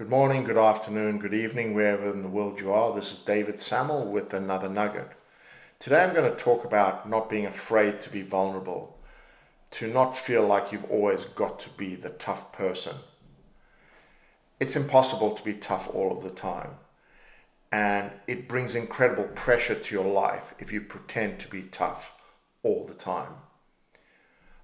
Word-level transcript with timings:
Good 0.00 0.08
morning, 0.08 0.44
good 0.44 0.56
afternoon, 0.56 1.18
good 1.18 1.34
evening, 1.34 1.74
wherever 1.74 2.10
in 2.10 2.22
the 2.22 2.28
world 2.28 2.58
you 2.58 2.72
are. 2.72 2.94
This 2.94 3.12
is 3.12 3.18
David 3.18 3.60
Samuel 3.60 4.10
with 4.10 4.32
another 4.32 4.66
nugget. 4.66 5.10
Today 5.78 6.02
I'm 6.02 6.14
going 6.14 6.30
to 6.30 6.42
talk 6.42 6.64
about 6.64 7.06
not 7.06 7.28
being 7.28 7.44
afraid 7.44 8.00
to 8.00 8.10
be 8.10 8.22
vulnerable, 8.22 8.98
to 9.72 9.92
not 9.92 10.16
feel 10.16 10.46
like 10.46 10.72
you've 10.72 10.90
always 10.90 11.26
got 11.26 11.60
to 11.60 11.68
be 11.68 11.96
the 11.96 12.08
tough 12.08 12.50
person. 12.50 12.96
It's 14.58 14.74
impossible 14.74 15.34
to 15.34 15.44
be 15.44 15.52
tough 15.52 15.94
all 15.94 16.16
of 16.16 16.22
the 16.22 16.30
time, 16.30 16.70
and 17.70 18.10
it 18.26 18.48
brings 18.48 18.74
incredible 18.74 19.24
pressure 19.24 19.74
to 19.74 19.94
your 19.94 20.10
life 20.10 20.54
if 20.58 20.72
you 20.72 20.80
pretend 20.80 21.40
to 21.40 21.48
be 21.48 21.64
tough 21.64 22.18
all 22.62 22.86
the 22.86 22.94
time. 22.94 23.34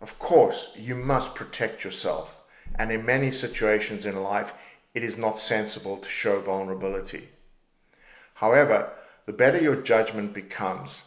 Of 0.01 0.19
course, 0.19 0.73
you 0.79 0.95
must 0.95 1.35
protect 1.35 1.85
yourself, 1.85 2.43
and 2.77 2.91
in 2.91 3.05
many 3.05 3.31
situations 3.31 4.07
in 4.07 4.17
life, 4.23 4.76
it 4.97 5.05
is 5.05 5.19
not 5.19 5.39
sensible 5.39 5.99
to 5.99 6.09
show 6.09 6.41
vulnerability. 6.41 7.29
However, 8.33 8.91
the 9.27 9.33
better 9.35 9.61
your 9.61 9.77
judgment 9.77 10.33
becomes 10.33 11.03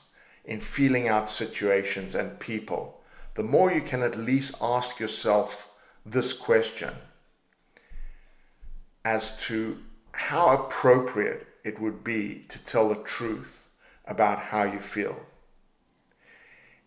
in 0.45 0.61
feeling 0.61 1.07
out 1.07 1.27
situations 1.27 2.13
and 2.13 2.39
people, 2.39 3.01
the 3.33 3.41
more 3.41 3.71
you 3.71 3.81
can 3.81 4.03
at 4.03 4.15
least 4.15 4.53
ask 4.61 4.99
yourself 4.99 5.73
this 6.05 6.33
question 6.33 6.93
as 9.05 9.35
to 9.47 9.79
how 10.11 10.49
appropriate 10.49 11.47
it 11.63 11.79
would 11.79 12.03
be 12.03 12.45
to 12.47 12.63
tell 12.63 12.89
the 12.89 13.03
truth 13.03 13.69
about 14.05 14.37
how 14.37 14.65
you 14.65 14.79
feel. 14.79 15.19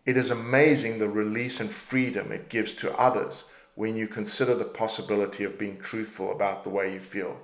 It 0.06 0.16
is 0.16 0.30
amazing 0.30 1.00
the 1.00 1.08
release 1.08 1.58
and 1.58 1.68
freedom 1.68 2.30
it 2.30 2.48
gives 2.48 2.70
to 2.76 2.96
others 2.96 3.42
when 3.74 3.96
you 3.96 4.06
consider 4.06 4.54
the 4.54 4.64
possibility 4.64 5.44
of 5.44 5.58
being 5.58 5.78
truthful 5.78 6.30
about 6.32 6.62
the 6.62 6.70
way 6.70 6.92
you 6.92 7.00
feel. 7.00 7.40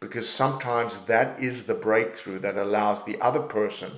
Because 0.00 0.28
sometimes 0.28 1.04
that 1.06 1.40
is 1.40 1.64
the 1.64 1.74
breakthrough 1.74 2.40
that 2.40 2.56
allows 2.56 3.04
the 3.04 3.20
other 3.20 3.40
person 3.40 3.90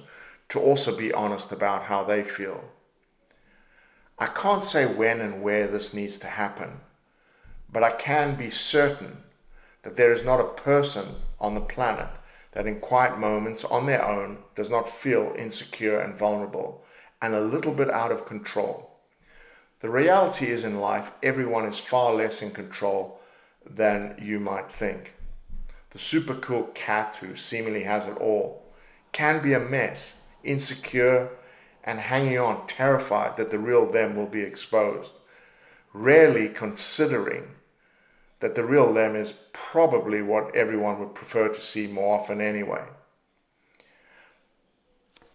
to 0.51 0.61
also 0.61 0.97
be 0.97 1.13
honest 1.13 1.53
about 1.53 1.85
how 1.85 2.05
they 2.05 2.23
feel. 2.23 2.63
I 4.19 4.27
can't 4.27 4.63
say 4.63 4.87
when 4.87 5.21
and 5.21 5.43
where 5.43 5.67
this 5.67 5.95
needs 5.95 6.19
to 6.19 6.27
happen, 6.27 6.81
but 7.73 7.83
I 7.83 7.91
can 7.91 8.37
be 8.37 8.51
certain 8.51 9.25
that 9.83 9.97
there 9.97 10.13
is 10.13 10.25
not 10.25 10.41
a 10.41 10.63
person 10.63 11.07
on 11.41 11.55
the 11.55 11.61
planet 11.61 12.09
that 12.53 12.67
in 12.67 12.79
quiet 12.79 13.19
moments 13.19 13.65
on 13.65 13.87
their 13.87 14.05
own 14.05 14.39
does 14.55 14.71
not 14.71 14.89
feel 14.89 15.35
insecure 15.37 15.99
and 15.99 16.17
vulnerable 16.17 16.85
and 17.21 17.35
a 17.35 17.41
little 17.41 17.73
bit 17.73 17.91
out 17.91 18.13
of 18.13 18.27
control. 18.27 18.94
The 19.85 19.91
reality 19.91 20.47
is 20.47 20.65
in 20.65 20.81
life, 20.81 21.11
everyone 21.23 21.67
is 21.67 21.79
far 21.79 22.15
less 22.15 22.41
in 22.41 22.53
control 22.53 23.21
than 23.69 24.17
you 24.19 24.41
might 24.41 24.73
think. 24.73 25.13
The 25.91 25.99
super 25.99 26.33
cool 26.33 26.71
cat 26.75 27.17
who 27.17 27.37
seemingly 27.37 27.83
has 27.83 28.07
it 28.07 28.17
all 28.17 28.63
can 29.13 29.43
be 29.43 29.53
a 29.53 29.61
mess, 29.61 30.23
insecure, 30.43 31.29
and 31.85 32.01
hanging 32.01 32.39
on, 32.39 32.67
terrified 32.67 33.37
that 33.37 33.51
the 33.51 33.59
real 33.59 33.85
them 33.85 34.17
will 34.17 34.25
be 34.25 34.41
exposed, 34.41 35.13
rarely 35.93 36.49
considering 36.49 37.49
that 38.41 38.55
the 38.55 38.65
real 38.65 38.91
them 38.91 39.15
is 39.15 39.33
probably 39.53 40.23
what 40.23 40.57
everyone 40.57 40.99
would 40.99 41.15
prefer 41.15 41.51
to 41.51 41.61
see 41.61 41.87
more 41.87 42.19
often 42.19 42.41
anyway 42.41 42.85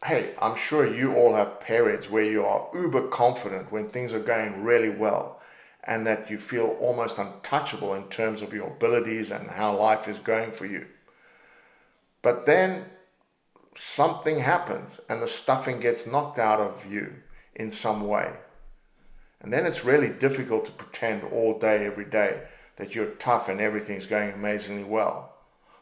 hey, 0.05 0.33
I'm 0.41 0.55
sure 0.55 0.93
you 0.93 1.15
all 1.15 1.33
have 1.33 1.59
periods 1.59 2.09
where 2.09 2.23
you 2.23 2.45
are 2.45 2.69
uber 2.73 3.07
confident 3.09 3.71
when 3.71 3.89
things 3.89 4.13
are 4.13 4.19
going 4.19 4.63
really 4.63 4.89
well 4.89 5.41
and 5.83 6.05
that 6.07 6.29
you 6.29 6.37
feel 6.37 6.77
almost 6.79 7.17
untouchable 7.17 7.95
in 7.95 8.07
terms 8.09 8.41
of 8.41 8.53
your 8.53 8.67
abilities 8.67 9.31
and 9.31 9.49
how 9.49 9.75
life 9.75 10.07
is 10.07 10.19
going 10.19 10.51
for 10.51 10.65
you. 10.65 10.85
But 12.21 12.45
then 12.45 12.85
something 13.75 14.39
happens 14.39 14.99
and 15.09 15.21
the 15.21 15.27
stuffing 15.27 15.79
gets 15.79 16.07
knocked 16.07 16.39
out 16.39 16.59
of 16.59 16.91
you 16.91 17.13
in 17.55 17.71
some 17.71 18.07
way. 18.07 18.31
And 19.41 19.53
then 19.53 19.65
it's 19.65 19.85
really 19.85 20.09
difficult 20.09 20.65
to 20.65 20.71
pretend 20.71 21.23
all 21.23 21.57
day, 21.57 21.85
every 21.85 22.05
day, 22.05 22.41
that 22.75 22.93
you're 22.93 23.11
tough 23.15 23.49
and 23.49 23.59
everything's 23.59 24.05
going 24.05 24.31
amazingly 24.31 24.83
well 24.83 25.33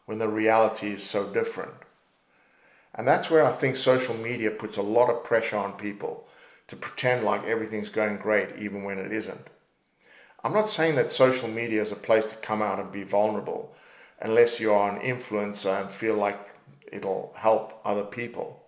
when 0.06 0.18
the 0.18 0.28
reality 0.28 0.92
is 0.92 1.02
so 1.02 1.32
different. 1.32 1.74
And 2.94 3.06
that's 3.06 3.30
where 3.30 3.44
I 3.44 3.52
think 3.52 3.76
social 3.76 4.14
media 4.14 4.50
puts 4.50 4.76
a 4.76 4.82
lot 4.82 5.10
of 5.10 5.24
pressure 5.24 5.56
on 5.56 5.72
people 5.74 6.26
to 6.68 6.76
pretend 6.76 7.24
like 7.24 7.44
everything's 7.44 7.88
going 7.88 8.16
great 8.16 8.56
even 8.58 8.84
when 8.84 8.98
it 8.98 9.12
isn't. 9.12 9.50
I'm 10.44 10.52
not 10.52 10.70
saying 10.70 10.94
that 10.96 11.12
social 11.12 11.48
media 11.48 11.82
is 11.82 11.92
a 11.92 11.96
place 11.96 12.30
to 12.30 12.36
come 12.36 12.62
out 12.62 12.78
and 12.78 12.92
be 12.92 13.02
vulnerable 13.02 13.74
unless 14.20 14.60
you 14.60 14.72
are 14.72 14.90
an 14.90 15.00
influencer 15.00 15.80
and 15.80 15.92
feel 15.92 16.14
like 16.14 16.38
it'll 16.92 17.32
help 17.36 17.80
other 17.84 18.04
people. 18.04 18.64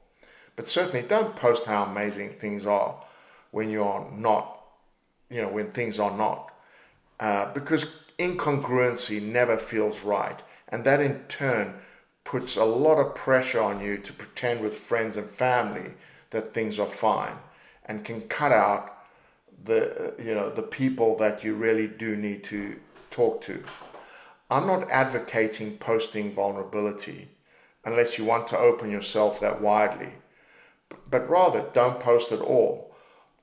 But 0.56 0.68
certainly 0.68 1.06
don't 1.06 1.36
post 1.36 1.66
how 1.66 1.84
amazing 1.84 2.30
things 2.30 2.66
are 2.66 3.02
when 3.50 3.70
you're 3.70 4.08
not, 4.12 4.60
you 5.30 5.40
know, 5.42 5.48
when 5.48 5.70
things 5.70 5.98
are 5.98 6.16
not. 6.16 6.52
Uh, 7.18 7.52
because 7.52 8.04
incongruency 8.18 9.22
never 9.22 9.56
feels 9.56 10.00
right. 10.00 10.40
And 10.68 10.84
that 10.84 11.00
in 11.00 11.20
turn 11.28 11.74
puts 12.24 12.56
a 12.56 12.64
lot 12.64 12.98
of 12.98 13.14
pressure 13.14 13.60
on 13.60 13.80
you 13.80 13.98
to 13.98 14.12
pretend 14.12 14.60
with 14.60 14.76
friends 14.76 15.16
and 15.16 15.28
family 15.28 15.92
that 16.30 16.54
things 16.54 16.78
are 16.78 16.86
fine 16.86 17.36
and 17.86 18.04
can 18.04 18.20
cut 18.28 18.52
out 18.52 18.98
the 19.64 20.08
uh, 20.08 20.22
you 20.22 20.34
know 20.34 20.48
the 20.48 20.62
people 20.62 21.16
that 21.16 21.44
you 21.44 21.54
really 21.54 21.88
do 21.88 22.16
need 22.16 22.44
to 22.44 22.78
talk 23.10 23.40
to. 23.42 23.62
I'm 24.50 24.66
not 24.66 24.90
advocating 24.90 25.76
posting 25.78 26.32
vulnerability 26.32 27.28
unless 27.84 28.18
you 28.18 28.24
want 28.24 28.46
to 28.48 28.58
open 28.58 28.90
yourself 28.90 29.40
that 29.40 29.60
widely, 29.60 30.12
but 31.10 31.28
rather 31.28 31.64
don't 31.72 32.00
post 32.00 32.32
at 32.32 32.40
all 32.40 32.94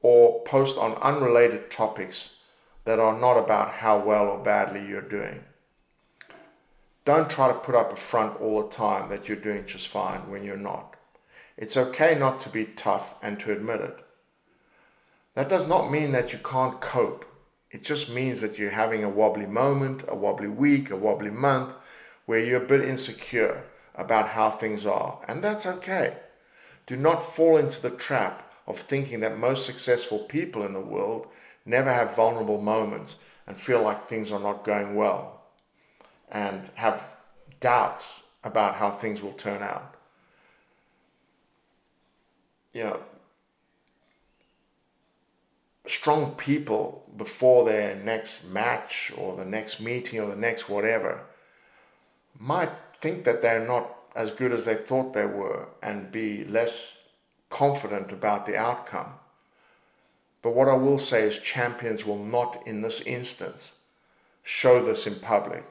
or 0.01 0.43
post 0.43 0.77
on 0.77 0.93
unrelated 0.95 1.71
topics 1.71 2.37
that 2.85 2.99
are 2.99 3.19
not 3.19 3.37
about 3.37 3.71
how 3.71 3.99
well 3.99 4.27
or 4.27 4.37
badly 4.37 4.85
you're 4.85 5.01
doing. 5.01 5.43
Don't 7.07 7.29
try 7.29 7.47
to 7.47 7.53
put 7.53 7.73
up 7.73 7.93
a 7.93 7.95
front 7.95 8.41
all 8.41 8.61
the 8.61 8.67
time 8.67 9.07
that 9.07 9.29
you're 9.29 9.37
doing 9.37 9.65
just 9.65 9.87
fine 9.87 10.29
when 10.29 10.43
you're 10.43 10.57
not. 10.57 10.97
It's 11.55 11.77
okay 11.77 12.15
not 12.19 12.41
to 12.41 12.49
be 12.49 12.65
tough 12.65 13.15
and 13.23 13.39
to 13.39 13.53
admit 13.53 13.79
it. 13.79 13.97
That 15.33 15.47
does 15.47 15.65
not 15.69 15.89
mean 15.89 16.11
that 16.11 16.33
you 16.33 16.39
can't 16.39 16.81
cope. 16.81 17.23
It 17.71 17.81
just 17.81 18.13
means 18.13 18.41
that 18.41 18.59
you're 18.59 18.71
having 18.71 19.05
a 19.05 19.09
wobbly 19.09 19.45
moment, 19.45 20.03
a 20.09 20.15
wobbly 20.15 20.49
week, 20.49 20.91
a 20.91 20.97
wobbly 20.97 21.31
month 21.31 21.73
where 22.25 22.43
you're 22.43 22.61
a 22.61 22.67
bit 22.67 22.81
insecure 22.81 23.63
about 23.95 24.27
how 24.27 24.51
things 24.51 24.85
are, 24.85 25.17
and 25.29 25.41
that's 25.41 25.65
okay. 25.65 26.17
Do 26.87 26.97
not 26.97 27.23
fall 27.23 27.55
into 27.55 27.81
the 27.81 27.91
trap 27.91 28.51
of 28.67 28.77
thinking 28.77 29.21
that 29.21 29.39
most 29.39 29.65
successful 29.65 30.19
people 30.19 30.65
in 30.65 30.73
the 30.73 30.81
world 30.81 31.27
never 31.65 31.93
have 31.93 32.17
vulnerable 32.17 32.59
moments 32.59 33.15
and 33.47 33.57
feel 33.57 33.81
like 33.81 34.09
things 34.09 34.29
are 34.29 34.41
not 34.41 34.65
going 34.65 34.93
well 34.93 35.36
and 36.29 36.69
have 36.75 37.15
doubts 37.59 38.23
about 38.43 38.75
how 38.75 38.91
things 38.91 39.21
will 39.21 39.33
turn 39.33 39.61
out. 39.61 39.95
You 42.73 42.83
know, 42.83 42.99
strong 45.85 46.35
people 46.35 47.03
before 47.15 47.65
their 47.65 47.95
next 47.95 48.51
match 48.51 49.11
or 49.17 49.35
the 49.35 49.45
next 49.45 49.79
meeting 49.79 50.19
or 50.19 50.27
the 50.27 50.35
next 50.35 50.69
whatever 50.69 51.21
might 52.37 52.71
think 52.95 53.23
that 53.23 53.41
they're 53.41 53.65
not 53.65 53.89
as 54.15 54.31
good 54.31 54.51
as 54.51 54.65
they 54.65 54.75
thought 54.75 55.13
they 55.13 55.25
were 55.25 55.67
and 55.81 56.11
be 56.11 56.43
less 56.45 57.03
confident 57.49 58.11
about 58.11 58.45
the 58.45 58.55
outcome. 58.55 59.13
But 60.41 60.53
what 60.53 60.67
I 60.67 60.75
will 60.75 60.99
say 60.99 61.23
is 61.23 61.39
champions 61.39 62.05
will 62.05 62.23
not 62.23 62.65
in 62.67 62.81
this 62.81 63.01
instance 63.01 63.75
show 64.43 64.83
this 64.83 65.07
in 65.07 65.15
public 65.15 65.65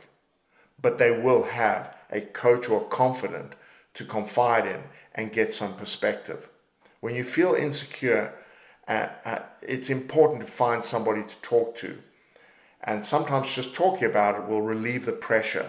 but 0.86 0.98
they 0.98 1.10
will 1.10 1.42
have 1.42 1.96
a 2.12 2.20
coach 2.20 2.68
or 2.68 2.84
confidant 2.84 3.54
to 3.92 4.04
confide 4.04 4.64
in 4.66 4.80
and 5.16 5.32
get 5.32 5.52
some 5.52 5.74
perspective. 5.74 6.48
When 7.00 7.16
you 7.16 7.24
feel 7.24 7.54
insecure, 7.54 8.32
uh, 8.86 9.08
uh, 9.24 9.38
it's 9.62 9.90
important 9.90 10.46
to 10.46 10.46
find 10.46 10.84
somebody 10.84 11.24
to 11.24 11.36
talk 11.42 11.74
to. 11.78 11.98
And 12.84 13.04
sometimes 13.04 13.52
just 13.52 13.74
talking 13.74 14.06
about 14.06 14.36
it 14.36 14.48
will 14.48 14.62
relieve 14.62 15.04
the 15.04 15.10
pressure. 15.10 15.68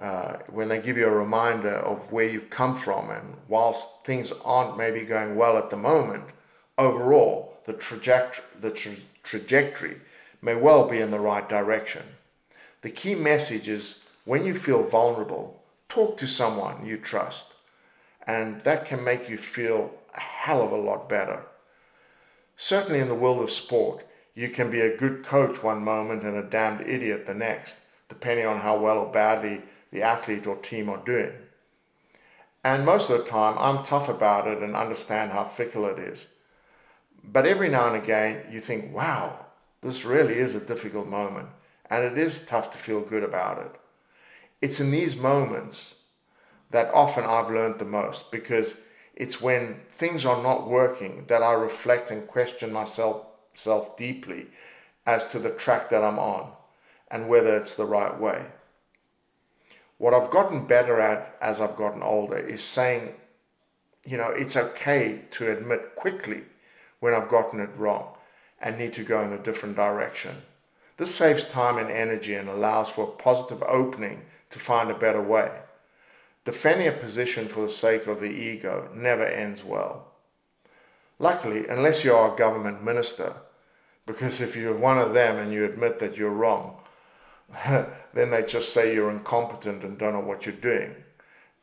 Uh, 0.00 0.36
when 0.46 0.68
they 0.68 0.80
give 0.80 0.96
you 0.96 1.08
a 1.08 1.20
reminder 1.24 1.74
of 1.74 2.12
where 2.12 2.28
you've 2.28 2.50
come 2.50 2.76
from, 2.76 3.10
and 3.10 3.36
whilst 3.48 4.04
things 4.04 4.32
aren't 4.44 4.78
maybe 4.78 5.00
going 5.00 5.34
well 5.34 5.58
at 5.58 5.70
the 5.70 5.76
moment, 5.76 6.26
overall 6.78 7.58
the 7.64 7.72
trajectory, 7.72 8.44
the 8.60 8.70
tra- 8.70 8.92
trajectory 9.24 9.96
may 10.40 10.54
well 10.54 10.88
be 10.88 11.00
in 11.00 11.10
the 11.10 11.18
right 11.18 11.48
direction. 11.48 12.04
The 12.82 12.90
key 12.90 13.16
message 13.16 13.66
is 13.66 14.03
when 14.24 14.44
you 14.44 14.54
feel 14.54 14.82
vulnerable, 14.82 15.62
talk 15.88 16.16
to 16.16 16.26
someone 16.26 16.86
you 16.86 16.96
trust, 16.96 17.54
and 18.26 18.62
that 18.62 18.86
can 18.86 19.04
make 19.04 19.28
you 19.28 19.36
feel 19.36 19.92
a 20.14 20.20
hell 20.20 20.62
of 20.62 20.72
a 20.72 20.76
lot 20.76 21.08
better. 21.08 21.42
Certainly, 22.56 23.00
in 23.00 23.08
the 23.08 23.14
world 23.14 23.42
of 23.42 23.50
sport, 23.50 24.06
you 24.34 24.48
can 24.48 24.70
be 24.70 24.80
a 24.80 24.96
good 24.96 25.24
coach 25.24 25.62
one 25.62 25.84
moment 25.84 26.22
and 26.22 26.36
a 26.36 26.42
damned 26.42 26.88
idiot 26.88 27.26
the 27.26 27.34
next, 27.34 27.78
depending 28.08 28.46
on 28.46 28.58
how 28.58 28.78
well 28.78 28.98
or 28.98 29.12
badly 29.12 29.62
the 29.92 30.02
athlete 30.02 30.46
or 30.46 30.56
team 30.56 30.88
are 30.88 31.04
doing. 31.04 31.32
And 32.64 32.86
most 32.86 33.10
of 33.10 33.18
the 33.18 33.24
time, 33.24 33.56
I'm 33.58 33.84
tough 33.84 34.08
about 34.08 34.48
it 34.48 34.62
and 34.62 34.74
understand 34.74 35.32
how 35.32 35.44
fickle 35.44 35.86
it 35.86 35.98
is. 35.98 36.26
But 37.22 37.46
every 37.46 37.68
now 37.68 37.92
and 37.92 38.02
again, 38.02 38.44
you 38.50 38.60
think, 38.60 38.94
wow, 38.94 39.46
this 39.82 40.04
really 40.04 40.34
is 40.34 40.54
a 40.54 40.60
difficult 40.60 41.06
moment. 41.06 41.48
And 41.90 42.04
it 42.04 42.18
is 42.18 42.46
tough 42.46 42.70
to 42.70 42.78
feel 42.78 43.02
good 43.02 43.22
about 43.22 43.58
it. 43.58 43.80
It's 44.64 44.80
in 44.80 44.90
these 44.90 45.14
moments 45.14 45.96
that 46.70 46.94
often 46.94 47.24
I've 47.24 47.50
learned 47.50 47.78
the 47.78 47.84
most 47.84 48.32
because 48.32 48.80
it's 49.14 49.38
when 49.38 49.82
things 49.90 50.24
are 50.24 50.42
not 50.42 50.70
working 50.70 51.26
that 51.26 51.42
I 51.42 51.52
reflect 51.52 52.10
and 52.10 52.26
question 52.26 52.72
myself 52.72 53.26
self 53.52 53.98
deeply 53.98 54.46
as 55.04 55.28
to 55.32 55.38
the 55.38 55.50
track 55.50 55.90
that 55.90 56.02
I'm 56.02 56.18
on 56.18 56.50
and 57.10 57.28
whether 57.28 57.54
it's 57.58 57.74
the 57.74 57.84
right 57.84 58.18
way. 58.18 58.42
What 59.98 60.14
I've 60.14 60.30
gotten 60.30 60.66
better 60.66 60.98
at 60.98 61.36
as 61.42 61.60
I've 61.60 61.76
gotten 61.76 62.02
older 62.02 62.38
is 62.38 62.64
saying, 62.64 63.16
you 64.06 64.16
know, 64.16 64.30
it's 64.30 64.56
okay 64.56 65.26
to 65.32 65.52
admit 65.52 65.94
quickly 65.94 66.40
when 67.00 67.12
I've 67.12 67.28
gotten 67.28 67.60
it 67.60 67.76
wrong 67.76 68.16
and 68.62 68.78
need 68.78 68.94
to 68.94 69.04
go 69.04 69.20
in 69.20 69.34
a 69.34 69.38
different 69.42 69.76
direction. 69.76 70.36
This 70.96 71.14
saves 71.14 71.44
time 71.44 71.78
and 71.78 71.90
energy 71.90 72.34
and 72.34 72.48
allows 72.48 72.88
for 72.88 73.04
a 73.04 73.22
positive 73.22 73.62
opening 73.64 74.24
to 74.50 74.58
find 74.58 74.90
a 74.90 74.94
better 74.94 75.20
way. 75.20 75.50
Defending 76.44 76.86
a 76.86 76.92
position 76.92 77.48
for 77.48 77.62
the 77.62 77.70
sake 77.70 78.06
of 78.06 78.20
the 78.20 78.30
ego 78.30 78.88
never 78.94 79.24
ends 79.24 79.64
well. 79.64 80.12
Luckily, 81.18 81.66
unless 81.66 82.04
you 82.04 82.14
are 82.14 82.32
a 82.32 82.36
government 82.36 82.84
minister, 82.84 83.34
because 84.06 84.40
if 84.40 84.54
you're 84.54 84.76
one 84.76 84.98
of 84.98 85.14
them 85.14 85.38
and 85.38 85.52
you 85.52 85.64
admit 85.64 85.98
that 85.98 86.16
you're 86.16 86.30
wrong, 86.30 86.76
then 87.66 88.30
they 88.30 88.44
just 88.44 88.72
say 88.72 88.94
you're 88.94 89.10
incompetent 89.10 89.82
and 89.82 89.98
don't 89.98 90.12
know 90.12 90.20
what 90.20 90.46
you're 90.46 90.54
doing. 90.54 90.94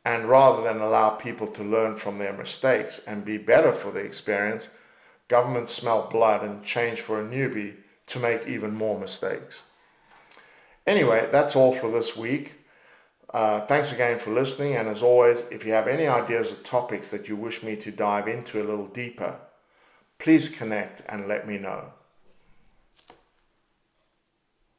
And 0.04 0.28
rather 0.28 0.62
than 0.62 0.80
allow 0.80 1.10
people 1.10 1.46
to 1.48 1.62
learn 1.62 1.96
from 1.96 2.18
their 2.18 2.32
mistakes 2.32 3.00
and 3.06 3.24
be 3.24 3.38
better 3.38 3.72
for 3.72 3.92
the 3.92 4.00
experience, 4.00 4.68
governments 5.28 5.72
smell 5.72 6.08
blood 6.10 6.42
and 6.42 6.64
change 6.64 7.00
for 7.00 7.20
a 7.20 7.24
newbie 7.24 7.76
to 8.06 8.18
make 8.18 8.46
even 8.46 8.74
more 8.74 8.98
mistakes. 8.98 9.62
Anyway, 10.86 11.28
that's 11.30 11.54
all 11.56 11.72
for 11.72 11.90
this 11.90 12.16
week. 12.16 12.54
Uh, 13.32 13.60
thanks 13.66 13.92
again 13.92 14.18
for 14.18 14.30
listening, 14.30 14.74
and 14.74 14.88
as 14.88 15.02
always, 15.02 15.42
if 15.50 15.64
you 15.64 15.72
have 15.72 15.88
any 15.88 16.06
ideas 16.06 16.52
or 16.52 16.56
topics 16.56 17.10
that 17.10 17.28
you 17.28 17.36
wish 17.36 17.62
me 17.62 17.76
to 17.76 17.90
dive 17.90 18.28
into 18.28 18.62
a 18.62 18.64
little 18.64 18.88
deeper, 18.88 19.36
please 20.18 20.48
connect 20.48 21.02
and 21.08 21.28
let 21.28 21.46
me 21.46 21.56
know. 21.56 21.92